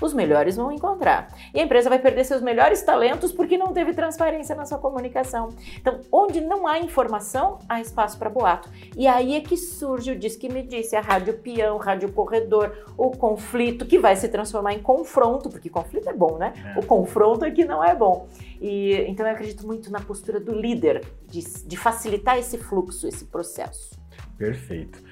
Os 0.00 0.14
melhores 0.14 0.56
vão 0.56 0.72
encontrar. 0.72 1.28
E 1.54 1.60
a 1.60 1.62
empresa 1.62 1.88
vai 1.88 1.98
perder 1.98 2.24
seus 2.24 2.40
melhores 2.40 2.82
talentos 2.82 3.32
porque 3.32 3.58
não 3.58 3.72
teve 3.72 3.92
transparência 3.92 4.54
na 4.54 4.64
sua 4.64 4.78
comunicação. 4.78 5.50
Então, 5.76 6.00
onde 6.10 6.40
não 6.40 6.66
há 6.66 6.78
informação, 6.78 7.58
há 7.68 7.80
espaço 7.80 8.18
para 8.18 8.30
boato. 8.30 8.68
E 8.96 9.06
aí 9.06 9.34
é 9.34 9.40
que 9.40 9.56
surge 9.56 10.12
o 10.12 10.18
Diz 10.18 10.36
que 10.36 10.48
me 10.48 10.62
disse, 10.62 10.96
a 10.96 11.00
rádio 11.00 11.34
peão, 11.38 11.78
rádio 11.78 12.12
corredor, 12.12 12.76
o 12.96 13.10
conflito, 13.10 13.86
que 13.86 13.98
vai 13.98 14.16
se 14.16 14.28
transformar 14.28 14.74
em 14.74 14.80
confronto, 14.80 15.48
porque 15.48 15.68
conflito 15.68 16.08
é 16.08 16.12
bom, 16.12 16.36
né? 16.38 16.52
É. 16.76 16.78
O 16.78 16.86
confronto 16.86 17.44
é 17.44 17.50
que 17.50 17.64
não 17.64 17.82
é 17.82 17.94
bom. 17.94 18.28
E 18.60 19.04
então 19.08 19.26
eu 19.26 19.32
acredito 19.32 19.66
muito 19.66 19.90
na 19.90 20.00
postura 20.00 20.38
do 20.38 20.54
líder, 20.54 21.04
de, 21.26 21.40
de 21.66 21.76
facilitar 21.76 22.38
esse 22.38 22.58
fluxo, 22.58 23.06
esse 23.06 23.24
processo. 23.24 23.98
Perfeito. 24.36 25.09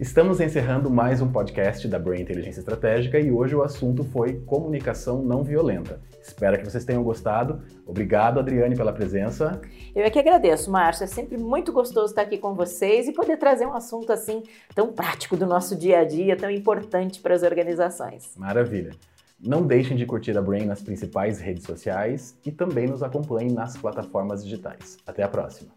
Estamos 0.00 0.40
encerrando 0.40 0.88
mais 0.88 1.20
um 1.20 1.30
podcast 1.30 1.86
da 1.86 1.98
Brain 1.98 2.22
Inteligência 2.22 2.60
Estratégica 2.60 3.20
e 3.20 3.30
hoje 3.30 3.54
o 3.54 3.62
assunto 3.62 4.02
foi 4.02 4.40
comunicação 4.46 5.22
não 5.22 5.44
violenta. 5.44 6.00
Espero 6.22 6.56
que 6.56 6.64
vocês 6.64 6.86
tenham 6.86 7.02
gostado. 7.02 7.60
Obrigado, 7.86 8.40
Adriane, 8.40 8.74
pela 8.74 8.94
presença. 8.94 9.60
Eu 9.94 10.02
é 10.02 10.08
que 10.08 10.18
agradeço, 10.18 10.70
Márcio. 10.70 11.04
É 11.04 11.06
sempre 11.06 11.36
muito 11.36 11.70
gostoso 11.70 12.12
estar 12.12 12.22
aqui 12.22 12.38
com 12.38 12.54
vocês 12.54 13.08
e 13.08 13.12
poder 13.12 13.36
trazer 13.36 13.66
um 13.66 13.74
assunto 13.74 14.10
assim 14.10 14.42
tão 14.74 14.90
prático 14.90 15.36
do 15.36 15.44
nosso 15.44 15.76
dia 15.76 15.98
a 15.98 16.04
dia, 16.04 16.34
tão 16.34 16.50
importante 16.50 17.20
para 17.20 17.34
as 17.34 17.42
organizações. 17.42 18.34
Maravilha. 18.38 18.92
Não 19.38 19.66
deixem 19.66 19.98
de 19.98 20.06
curtir 20.06 20.36
a 20.36 20.40
Brain 20.40 20.64
nas 20.64 20.80
principais 20.80 21.38
redes 21.40 21.64
sociais 21.64 22.38
e 22.42 22.50
também 22.50 22.86
nos 22.86 23.02
acompanhem 23.02 23.52
nas 23.52 23.76
plataformas 23.76 24.42
digitais. 24.42 24.96
Até 25.06 25.22
a 25.22 25.28
próxima! 25.28 25.68